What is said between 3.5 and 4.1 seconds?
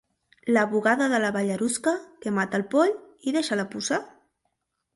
la puça.